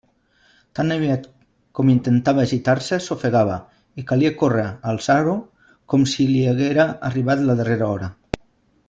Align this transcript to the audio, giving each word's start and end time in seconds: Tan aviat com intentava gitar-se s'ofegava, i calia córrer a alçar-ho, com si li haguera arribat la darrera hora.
Tan 0.77 0.93
aviat 0.93 1.25
com 1.79 1.91
intentava 1.95 2.45
gitar-se 2.53 2.99
s'ofegava, 3.07 3.57
i 4.03 4.07
calia 4.13 4.33
córrer 4.41 4.65
a 4.71 4.75
alçar-ho, 4.95 5.37
com 5.95 6.09
si 6.15 6.27
li 6.31 6.43
haguera 6.53 6.87
arribat 7.11 7.45
la 7.51 7.59
darrera 7.61 7.93
hora. 7.95 8.11